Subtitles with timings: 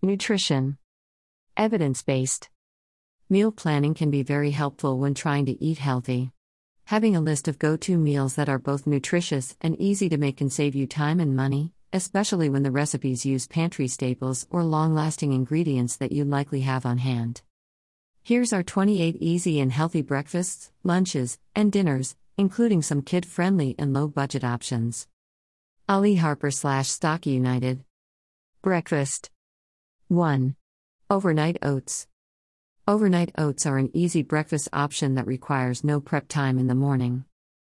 [0.00, 0.78] Nutrition
[1.56, 2.50] Evidence based.
[3.28, 6.30] Meal planning can be very helpful when trying to eat healthy.
[6.84, 10.36] Having a list of go to meals that are both nutritious and easy to make
[10.36, 14.94] can save you time and money, especially when the recipes use pantry staples or long
[14.94, 17.42] lasting ingredients that you likely have on hand.
[18.22, 23.92] Here's our 28 easy and healthy breakfasts, lunches, and dinners, including some kid friendly and
[23.92, 25.08] low budget options.
[25.88, 27.82] Ali Harper slash Stock United.
[28.62, 29.30] Breakfast
[30.10, 30.56] 1.
[31.10, 32.06] Overnight oats.
[32.86, 37.26] Overnight oats are an easy breakfast option that requires no prep time in the morning.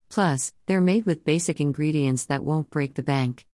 [0.09, 3.45] Plus, they're made with basic ingredients that won't break the bank.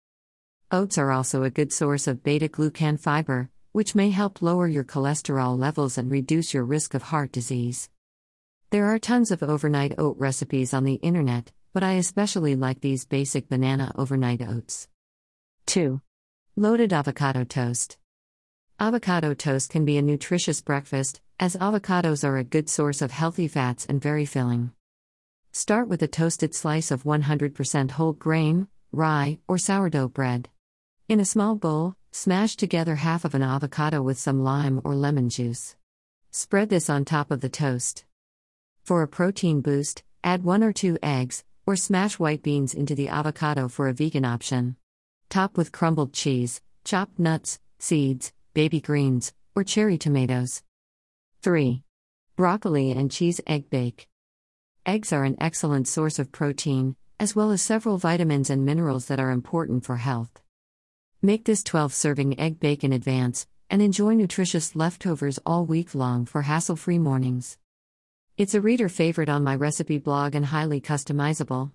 [0.70, 4.84] Oats are also a good source of beta glucan fiber, which may help lower your
[4.84, 7.88] cholesterol levels and reduce your risk of heart disease.
[8.68, 13.06] There are tons of overnight oat recipes on the internet, but I especially like these
[13.06, 14.88] basic banana overnight oats.
[15.64, 16.02] 2.
[16.54, 17.96] Loaded avocado toast.
[18.80, 23.48] Avocado toast can be a nutritious breakfast, as avocados are a good source of healthy
[23.48, 24.72] fats and very filling.
[25.52, 30.48] Start with a toasted slice of 100% whole grain, rye, or sourdough bread.
[31.08, 35.28] In a small bowl, Smash together half of an avocado with some lime or lemon
[35.28, 35.74] juice.
[36.30, 38.04] Spread this on top of the toast.
[38.84, 43.08] For a protein boost, add one or two eggs, or smash white beans into the
[43.08, 44.76] avocado for a vegan option.
[45.28, 50.62] Top with crumbled cheese, chopped nuts, seeds, baby greens, or cherry tomatoes.
[51.42, 51.82] 3.
[52.36, 54.08] Broccoli and cheese egg bake.
[54.86, 59.18] Eggs are an excellent source of protein, as well as several vitamins and minerals that
[59.18, 60.40] are important for health.
[61.20, 66.24] Make this 12 serving egg bake in advance, and enjoy nutritious leftovers all week long
[66.24, 67.58] for hassle free mornings.
[68.36, 71.72] It's a reader favorite on my recipe blog and highly customizable.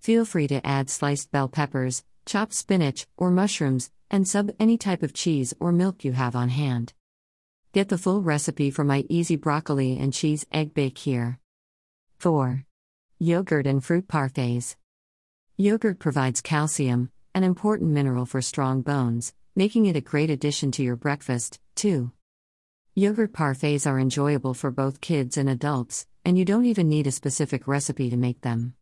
[0.00, 5.02] Feel free to add sliced bell peppers, chopped spinach, or mushrooms, and sub any type
[5.02, 6.92] of cheese or milk you have on hand.
[7.72, 11.38] Get the full recipe for my easy broccoli and cheese egg bake here.
[12.18, 12.64] 4.
[13.18, 14.76] Yogurt and fruit parfaits.
[15.56, 20.82] Yogurt provides calcium, an important mineral for strong bones, making it a great addition to
[20.82, 22.12] your breakfast, too.
[22.94, 27.12] Yogurt parfaits are enjoyable for both kids and adults, and you don't even need a
[27.12, 28.74] specific recipe to make them.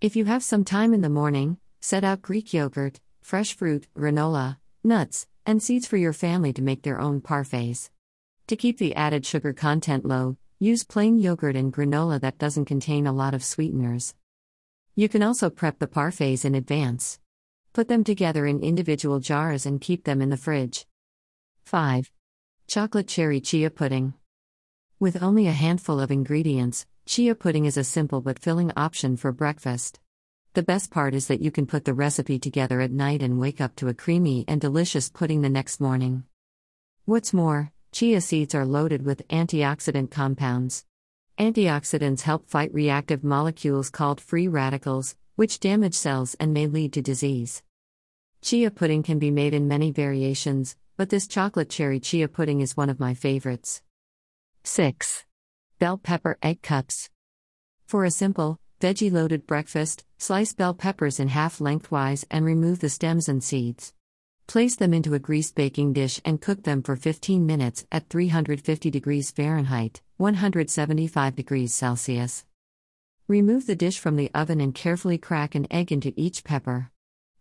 [0.00, 4.58] If you have some time in the morning, set out Greek yogurt, fresh fruit, granola,
[4.84, 7.88] nuts, and seeds for your family to make their own parfaits.
[8.48, 13.06] To keep the added sugar content low, use plain yogurt and granola that doesn't contain
[13.06, 14.14] a lot of sweeteners.
[14.94, 17.18] You can also prep the parfaits in advance.
[17.72, 20.86] Put them together in individual jars and keep them in the fridge.
[21.64, 22.10] 5.
[22.66, 24.12] Chocolate cherry chia pudding.
[25.00, 29.32] With only a handful of ingredients, chia pudding is a simple but filling option for
[29.32, 30.01] breakfast.
[30.54, 33.58] The best part is that you can put the recipe together at night and wake
[33.58, 36.24] up to a creamy and delicious pudding the next morning.
[37.06, 40.84] What's more, chia seeds are loaded with antioxidant compounds.
[41.38, 47.00] Antioxidants help fight reactive molecules called free radicals, which damage cells and may lead to
[47.00, 47.62] disease.
[48.42, 52.76] Chia pudding can be made in many variations, but this chocolate cherry chia pudding is
[52.76, 53.80] one of my favorites.
[54.64, 55.24] 6.
[55.78, 57.08] Bell pepper egg cups.
[57.86, 62.88] For a simple, veggie loaded breakfast, slice bell peppers in half lengthwise and remove the
[62.88, 63.94] stems and seeds.
[64.48, 68.90] Place them into a greased baking dish and cook them for 15 minutes at 350
[68.90, 72.44] degrees Fahrenheit, 175 degrees Celsius.
[73.28, 76.90] Remove the dish from the oven and carefully crack an egg into each pepper.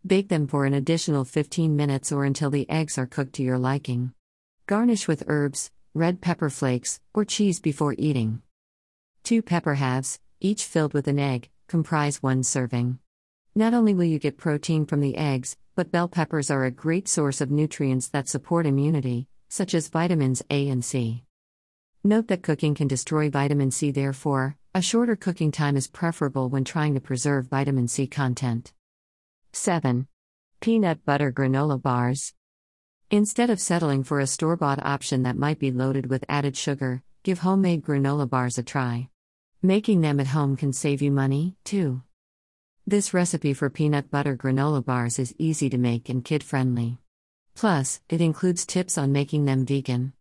[0.05, 3.57] Bake them for an additional 15 minutes or until the eggs are cooked to your
[3.57, 4.13] liking.
[4.67, 8.43] Garnish with herbs, red pepper flakes, or cheese before eating.
[9.23, 12.99] Two pepper halves, each filled with an egg, comprise one serving.
[13.55, 17.07] Not only will you get protein from the eggs, but bell peppers are a great
[17.07, 21.23] source of nutrients that support immunity, such as vitamins A and C.
[22.03, 26.63] Note that cooking can destroy vitamin C, therefore, a shorter cooking time is preferable when
[26.63, 28.73] trying to preserve vitamin C content.
[29.53, 30.07] 7.
[30.61, 32.33] Peanut butter granola bars.
[33.11, 37.03] Instead of settling for a store bought option that might be loaded with added sugar,
[37.21, 39.09] give homemade granola bars a try.
[39.63, 42.01] Making them at home can save you money, too.
[42.87, 46.97] This recipe for peanut butter granola bars is easy to make and kid friendly.
[47.53, 50.13] Plus, it includes tips on making them vegan.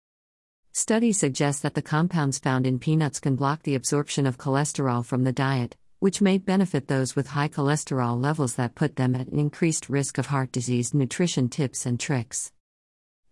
[0.72, 5.24] Studies suggest that the compounds found in peanuts can block the absorption of cholesterol from
[5.24, 9.38] the diet, which may benefit those with high cholesterol levels that put them at an
[9.38, 10.92] increased risk of heart disease.
[10.92, 12.52] Nutrition tips and tricks.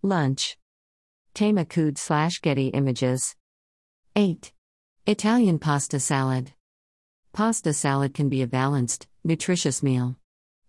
[0.01, 0.57] Lunch.
[1.35, 3.35] Tamakud slash Getty Images.
[4.15, 4.51] 8.
[5.09, 6.51] Italian pasta salad.
[7.33, 10.17] Pasta salad can be a balanced, nutritious meal.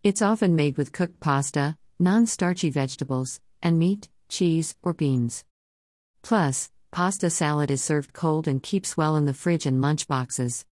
[0.02, 5.44] It's often made with cooked pasta, non starchy vegetables, and meat, cheese, or beans.
[6.22, 10.64] Plus, pasta salad is served cold and keeps well in the fridge and lunch boxes.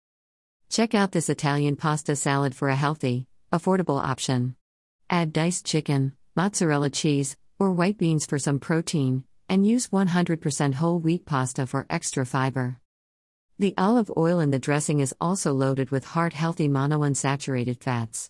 [0.69, 4.55] Check out this Italian pasta salad for a healthy, affordable option.
[5.09, 10.99] Add diced chicken, mozzarella cheese, or white beans for some protein, and use 100% whole
[10.99, 12.79] wheat pasta for extra fiber.
[13.59, 18.29] The olive oil in the dressing is also loaded with heart healthy monounsaturated fats.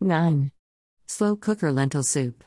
[0.00, 0.52] 9.
[1.08, 2.44] Slow cooker lentil soup.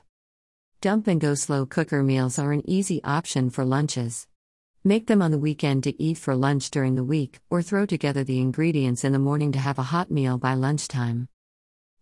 [0.79, 4.27] Dump and go slow cooker meals are an easy option for lunches.
[4.81, 8.23] Make them on the weekend to eat for lunch during the week, or throw together
[8.23, 11.27] the ingredients in the morning to have a hot meal by lunchtime.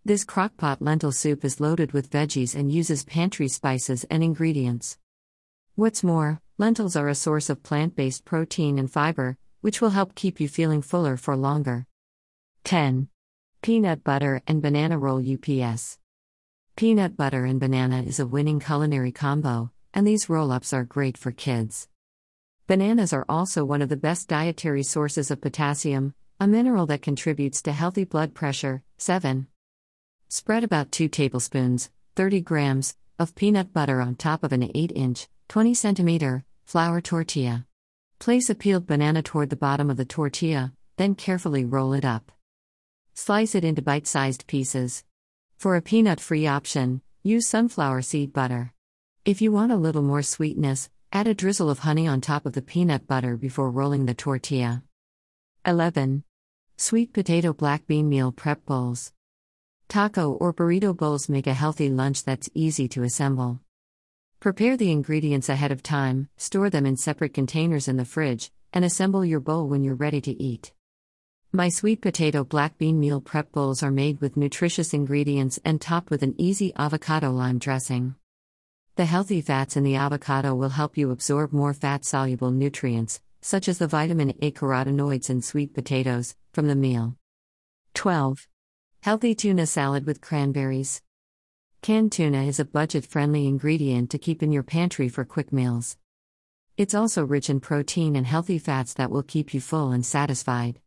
[0.05, 4.99] This crockpot lentil soup is loaded with veggies and uses pantry spices and ingredients.
[5.73, 10.15] What's more, lentils are a source of plant based protein and fiber, which will help
[10.15, 11.85] keep you feeling fuller for longer.
[12.63, 13.07] 10.
[13.61, 15.97] Peanut butter and banana roll UPS.
[16.75, 21.17] Peanut butter and banana is a winning culinary combo, and these roll ups are great
[21.17, 21.87] for kids.
[22.67, 27.61] Bananas are also one of the best dietary sources of potassium, a mineral that contributes
[27.63, 28.83] to healthy blood pressure.
[28.97, 29.47] 7.
[30.27, 35.27] Spread about 2 tablespoons, 30 grams, of peanut butter on top of an 8 inch,
[35.47, 37.65] 20 centimeter, flour tortilla.
[38.19, 42.31] Place a peeled banana toward the bottom of the tortilla, then carefully roll it up.
[43.13, 45.03] Slice it into bite sized pieces.
[45.57, 48.73] For a peanut free option, use sunflower seed butter.
[49.25, 52.51] If you want a little more sweetness, Add a drizzle of honey on top of
[52.51, 54.83] the peanut butter before rolling the tortilla.
[55.65, 56.23] 11.
[56.75, 59.13] Sweet potato black bean meal prep bowls.
[59.87, 63.61] Taco or burrito bowls make a healthy lunch that's easy to assemble.
[64.39, 68.85] Prepare the ingredients ahead of time, store them in separate containers in the fridge, and
[68.85, 70.71] assemble your bowl when you're ready to eat.
[71.51, 76.11] My sweet potato black bean meal prep bowls are made with nutritious ingredients and topped
[76.11, 78.13] with an easy avocado lime dressing.
[78.95, 83.67] The healthy fats in the avocado will help you absorb more fat soluble nutrients, such
[83.67, 87.15] as the vitamin A carotenoids in sweet potatoes, from the meal.
[87.95, 88.47] 12.
[89.01, 91.01] Healthy tuna salad with cranberries.
[91.81, 95.97] Canned tuna is a budget friendly ingredient to keep in your pantry for quick meals.
[96.75, 100.79] It's also rich in protein and healthy fats that will keep you full and satisfied.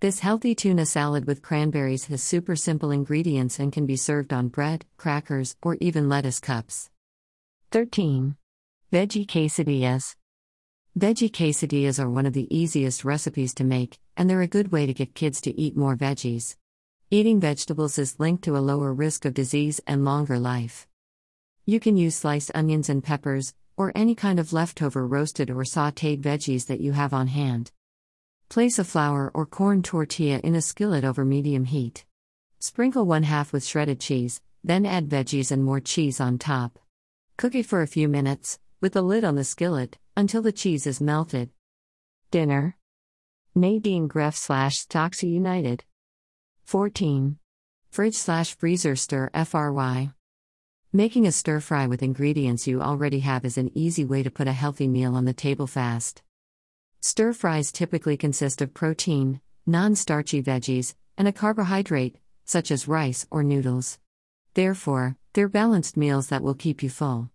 [0.00, 4.48] This healthy tuna salad with cranberries has super simple ingredients and can be served on
[4.48, 6.90] bread, crackers, or even lettuce cups.
[7.70, 8.36] 13.
[8.92, 10.14] Veggie quesadillas.
[10.98, 14.84] Veggie quesadillas are one of the easiest recipes to make, and they're a good way
[14.86, 16.56] to get kids to eat more veggies.
[17.10, 20.86] Eating vegetables is linked to a lower risk of disease and longer life.
[21.64, 26.20] You can use sliced onions and peppers, or any kind of leftover roasted or sauteed
[26.20, 27.72] veggies that you have on hand.
[28.50, 32.04] Place a flour or corn tortilla in a skillet over medium heat.
[32.58, 36.78] Sprinkle one half with shredded cheese, then add veggies and more cheese on top.
[37.38, 40.86] Cook it for a few minutes, with the lid on the skillet, until the cheese
[40.86, 41.48] is melted.
[42.30, 42.76] Dinner.
[43.54, 45.84] Nadine Greeff slash Stocksy United.
[46.68, 47.38] 14.
[47.88, 50.10] Fridge slash freezer stir FRY.
[50.92, 54.46] Making a stir fry with ingredients you already have is an easy way to put
[54.46, 56.20] a healthy meal on the table fast.
[57.00, 63.26] Stir fries typically consist of protein, non starchy veggies, and a carbohydrate, such as rice
[63.30, 63.98] or noodles.
[64.52, 67.30] Therefore, they're balanced meals that will keep you full.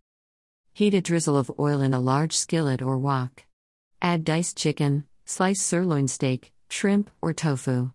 [0.74, 3.46] Heat a drizzle of oil in a large skillet or wok.
[4.00, 7.94] Add diced chicken, sliced sirloin steak, shrimp, or tofu.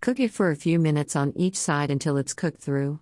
[0.00, 3.00] Cook it for a few minutes on each side until it's cooked through.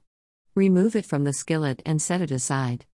[0.55, 2.87] Remove it from the skillet and set it aside.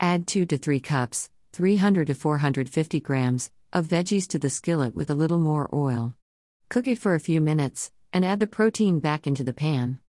[0.00, 5.10] Add 2 to 3 cups, 300 to 450 grams, of veggies to the skillet with
[5.10, 6.16] a little more oil.
[6.68, 10.00] Cook it for a few minutes, and add the protein back into the pan.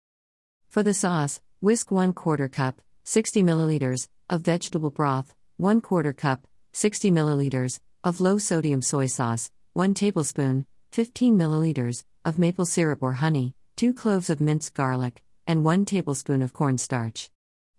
[0.69, 6.47] For the sauce, Whisk 1 quarter cup, 60 milliliters, of vegetable broth, 1 quarter cup,
[6.73, 13.15] 60 milliliters, of low sodium soy sauce, 1 tablespoon, 15 milliliters, of maple syrup or
[13.15, 17.31] honey, 2 cloves of minced garlic, and 1 tablespoon of cornstarch.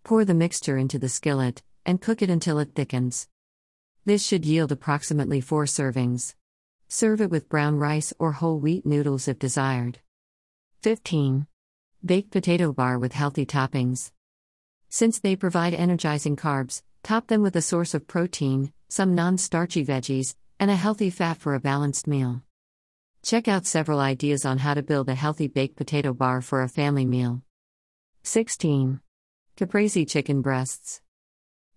[0.03, 3.27] Pour the mixture into the skillet, and cook it until it thickens.
[4.03, 6.33] This should yield approximately 4 servings.
[6.87, 9.99] Serve it with brown rice or whole wheat noodles if desired.
[10.81, 11.45] 15.
[12.03, 14.11] Baked potato bar with healthy toppings.
[14.89, 19.85] Since they provide energizing carbs, top them with a source of protein, some non starchy
[19.85, 22.41] veggies, and a healthy fat for a balanced meal.
[23.23, 26.67] Check out several ideas on how to build a healthy baked potato bar for a
[26.67, 27.43] family meal.
[28.23, 28.99] 16.
[29.55, 31.01] Caprese chicken breasts.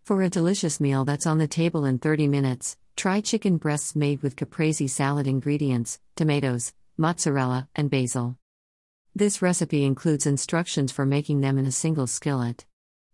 [0.02, 4.22] For a delicious meal that's on the table in 30 minutes, try chicken breasts made
[4.22, 8.38] with caprese salad ingredients, tomatoes, mozzarella, and basil.
[9.14, 12.64] This recipe includes instructions for making them in a single skillet.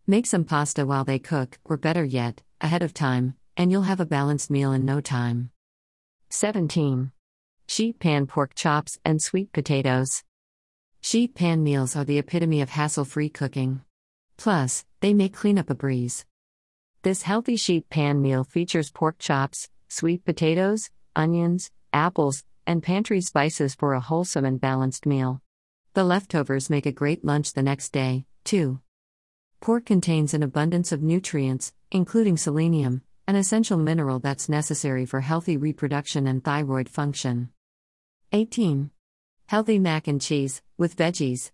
[0.06, 4.00] Make some pasta while they cook, or better yet, ahead of time, and you'll have
[4.00, 5.50] a balanced meal in no time.
[6.28, 7.10] 17.
[7.72, 10.24] Sheet pan pork chops and sweet potatoes.
[11.00, 13.82] Sheet pan meals are the epitome of hassle free cooking.
[14.36, 16.26] Plus, they make cleanup a breeze.
[17.02, 23.76] This healthy sheet pan meal features pork chops, sweet potatoes, onions, apples, and pantry spices
[23.76, 25.40] for a wholesome and balanced meal.
[25.94, 28.80] The leftovers make a great lunch the next day, too.
[29.60, 35.56] Pork contains an abundance of nutrients, including selenium, an essential mineral that's necessary for healthy
[35.56, 37.50] reproduction and thyroid function.
[38.32, 38.92] 18.
[39.46, 41.50] Healthy mac and cheese, with veggies.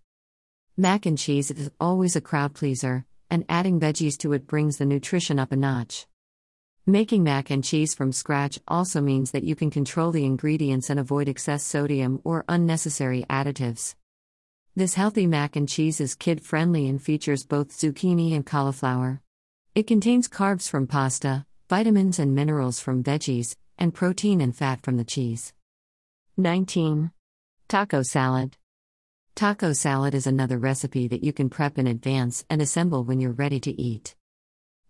[0.76, 4.84] Mac and cheese is always a crowd pleaser, and adding veggies to it brings the
[4.84, 6.06] nutrition up a notch.
[6.84, 11.00] Making mac and cheese from scratch also means that you can control the ingredients and
[11.00, 13.94] avoid excess sodium or unnecessary additives.
[14.74, 19.22] This healthy mac and cheese is kid friendly and features both zucchini and cauliflower.
[19.74, 24.98] It contains carbs from pasta, vitamins and minerals from veggies, and protein and fat from
[24.98, 25.54] the cheese.
[26.38, 27.10] 19.
[27.66, 28.58] Taco salad.
[29.34, 33.32] Taco salad is another recipe that you can prep in advance and assemble when you're
[33.32, 34.14] ready to eat.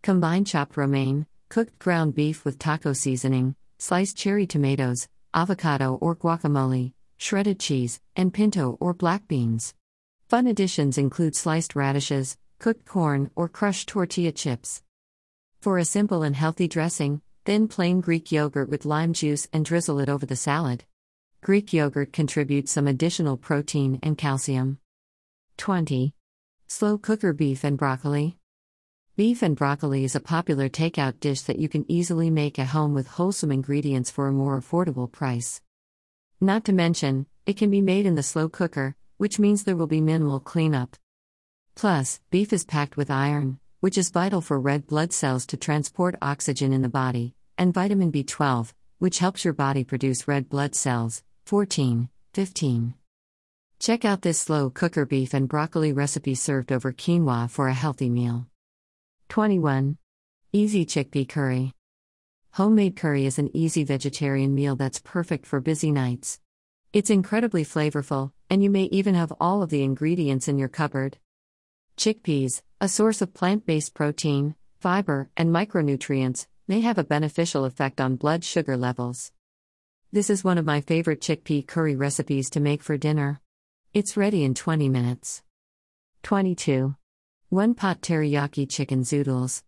[0.02, 6.94] Combine chopped romaine, cooked ground beef with taco seasoning, sliced cherry tomatoes, avocado or guacamole,
[7.16, 9.72] shredded cheese, and pinto or black beans.
[10.28, 14.82] Fun additions include sliced radishes, cooked corn, or crushed tortilla chips.
[15.60, 20.00] For a simple and healthy dressing, thin plain Greek yogurt with lime juice and drizzle
[20.00, 20.84] it over the salad.
[21.46, 24.80] Greek yogurt contributes some additional protein and calcium.
[25.58, 26.12] 20.
[26.66, 28.36] Slow cooker beef and broccoli.
[29.14, 32.94] Beef and broccoli is a popular takeout dish that you can easily make at home
[32.94, 35.62] with wholesome ingredients for a more affordable price.
[36.40, 39.86] Not to mention, it can be made in the slow cooker, which means there will
[39.86, 40.96] be minimal cleanup.
[41.76, 46.16] Plus, beef is packed with iron, which is vital for red blood cells to transport
[46.20, 51.22] oxygen in the body, and vitamin B12, which helps your body produce red blood cells.
[51.46, 52.94] 14, 15.
[53.78, 58.10] Check out this slow cooker beef and broccoli recipe served over quinoa for a healthy
[58.10, 58.48] meal.
[59.28, 59.96] 21.
[60.52, 61.72] Easy chickpea curry.
[62.54, 66.40] Homemade curry is an easy vegetarian meal that's perfect for busy nights.
[66.92, 71.18] It's incredibly flavorful, and you may even have all of the ingredients in your cupboard.
[71.96, 78.00] Chickpeas, a source of plant based protein, fiber, and micronutrients, may have a beneficial effect
[78.00, 79.30] on blood sugar levels.
[80.12, 83.40] This is one of my favorite chickpea curry recipes to make for dinner.
[83.92, 85.42] It's ready in 20 minutes.
[86.22, 86.94] 22.
[87.48, 89.64] One pot teriyaki chicken zoodles.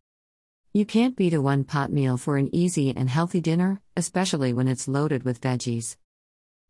[0.73, 4.69] You can't beat a one pot meal for an easy and healthy dinner, especially when
[4.69, 5.97] it's loaded with veggies.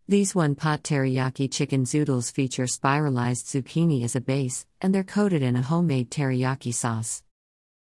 [0.09, 5.43] These one pot teriyaki chicken zoodles feature spiralized zucchini as a base, and they're coated
[5.43, 7.23] in a homemade teriyaki sauce.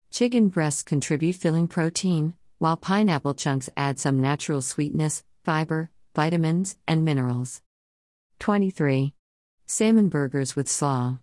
[0.09, 7.05] Chicken breasts contribute filling protein, while pineapple chunks add some natural sweetness, fiber, vitamins, and
[7.05, 7.61] minerals.
[8.39, 9.13] 23.
[9.67, 11.19] Salmon burgers with slaw.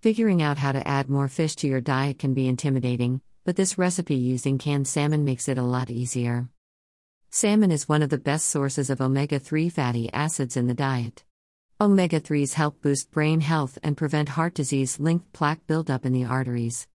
[0.00, 3.78] Figuring out how to add more fish to your diet can be intimidating, but this
[3.78, 6.48] recipe using canned salmon makes it a lot easier.
[7.30, 11.24] Salmon is one of the best sources of omega 3 fatty acids in the diet.
[11.80, 16.24] Omega 3s help boost brain health and prevent heart disease linked plaque buildup in the
[16.24, 16.88] arteries.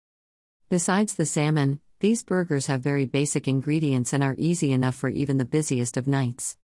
[0.70, 5.38] Besides the salmon, these burgers have very basic ingredients and are easy enough for even
[5.38, 6.58] the busiest of nights.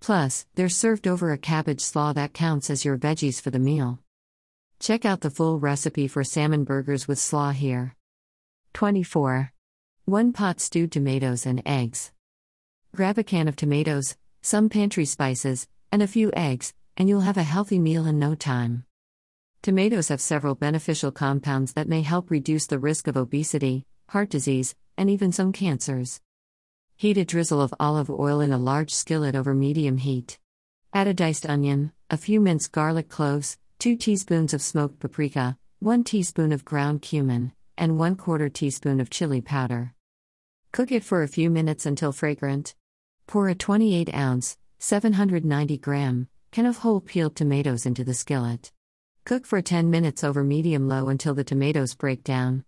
[0.00, 4.00] Plus, they're served over a cabbage slaw that counts as your veggies for the meal.
[4.80, 7.94] Check out the full recipe for salmon burgers with slaw here.
[8.72, 9.52] 24.
[10.06, 12.10] 1 pot stewed tomatoes and eggs.
[12.92, 17.36] Grab a can of tomatoes, some pantry spices, and a few eggs, and you'll have
[17.36, 18.84] a healthy meal in no time.
[19.62, 24.74] Tomatoes have several beneficial compounds that may help reduce the risk of obesity, heart disease,
[24.98, 26.20] and even some cancers.
[26.96, 30.36] Heat a drizzle of olive oil in a large skillet over medium heat.
[30.92, 36.02] Add a diced onion, a few minced garlic cloves, 2 teaspoons of smoked paprika, 1
[36.02, 39.94] teaspoon of ground cumin, and 1 quarter teaspoon of chili powder.
[40.72, 42.74] Cook it for a few minutes until fragrant.
[43.28, 48.72] Pour a 28 ounce, 790 gram, can of whole peeled tomatoes into the skillet.
[49.24, 52.64] Cook for 10 minutes over medium low until the tomatoes break down.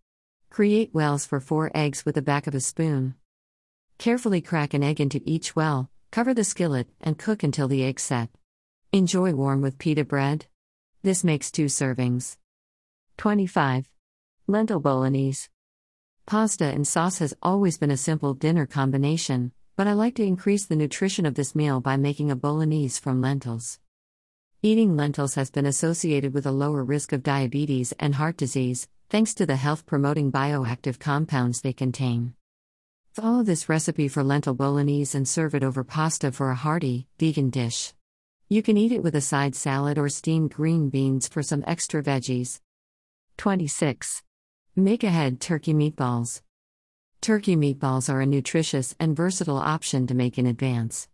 [0.53, 3.15] Create wells for 4 eggs with the back of a spoon.
[3.97, 8.03] Carefully crack an egg into each well, cover the skillet, and cook until the eggs
[8.03, 8.29] set.
[8.93, 10.45] Enjoy warm with pita bread.
[11.03, 12.37] This makes two servings.
[13.17, 13.89] 25.
[14.47, 15.49] Lentil Bolognese.
[16.27, 20.67] Pasta and sauce has always been a simple dinner combination, but I like to increase
[20.67, 23.79] the nutrition of this meal by making a bolognese from lentils.
[24.61, 29.35] Eating lentils has been associated with a lower risk of diabetes and heart disease, thanks
[29.35, 32.33] to the health promoting bioactive compounds they contain.
[33.13, 37.51] Follow this recipe for lentil bolognese and serve it over pasta for a hearty, vegan
[37.51, 37.93] dish.
[38.49, 42.03] You can eat it with a side salad or steamed green beans for some extra
[42.03, 42.61] veggies.
[43.37, 44.23] 26.
[44.77, 46.41] Make ahead turkey meatballs.
[47.21, 51.07] Turkey meatballs are a nutritious and versatile option to make in advance.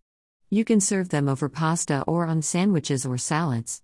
[0.50, 3.82] You can serve them over pasta or on sandwiches or salads.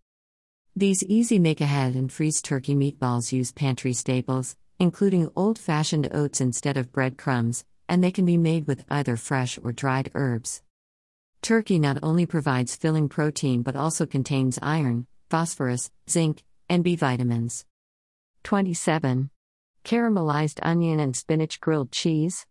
[0.76, 6.40] These easy make ahead and freeze turkey meatballs use pantry staples, including old fashioned oats
[6.40, 10.62] instead of breadcrumbs, and they can be made with either fresh or dried herbs.
[11.42, 17.64] Turkey not only provides filling protein but also contains iron, phosphorus, zinc, and B vitamins.
[18.42, 19.30] 27.
[19.84, 22.46] Caramelized onion and spinach grilled cheese.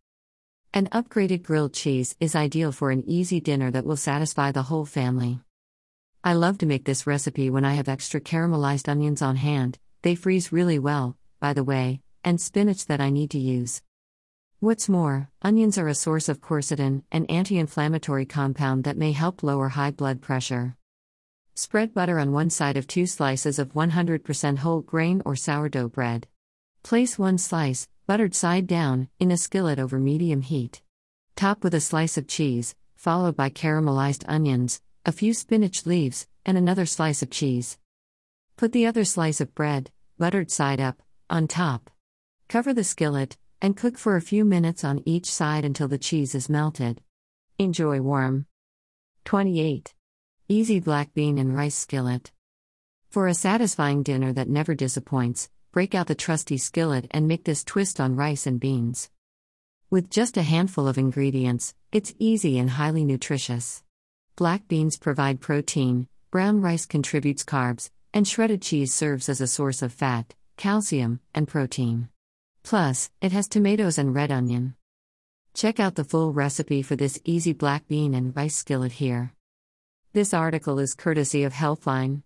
[0.74, 4.86] An upgraded grilled cheese is ideal for an easy dinner that will satisfy the whole
[4.86, 5.42] family.
[6.25, 10.15] I love to make this recipe when I have extra caramelized onions on hand, they
[10.15, 13.82] freeze really well, by the way, and spinach that I need to use.
[14.62, 19.44] What's more, onions are a source of quercetin, an anti inflammatory compound that may help
[19.44, 20.77] lower high blood pressure.
[21.56, 26.27] Spread butter on one side of two slices of 100% whole grain or sourdough bread.
[26.84, 30.82] Place one slice, buttered side down, in a skillet over medium heat.
[31.36, 36.57] Top with a slice of cheese, followed by caramelized onions, a few spinach leaves, and
[36.57, 37.77] another slice of cheese.
[38.55, 41.89] Put the other slice of bread, buttered side up, on top.
[42.48, 46.33] Cover the skillet, and cook for a few minutes on each side until the cheese
[46.33, 47.01] is melted.
[47.60, 48.45] Enjoy warm.
[49.25, 49.93] 28.
[50.48, 52.31] Easy black bean and rice skillet.
[53.10, 57.65] For a satisfying dinner that never disappoints, break out the trusty skillet and make this
[57.65, 59.10] twist on rice and beans.
[59.89, 63.82] With just a handful of ingredients, it's easy and highly nutritious.
[64.35, 69.83] Black beans provide protein, brown rice contributes carbs, and shredded cheese serves as a source
[69.83, 72.09] of fat, calcium, and protein.
[72.63, 74.73] Plus, it has tomatoes and red onion.
[75.53, 79.33] Check out the full recipe for this easy black bean and rice skillet here.
[80.13, 82.22] This article is courtesy of Healthline.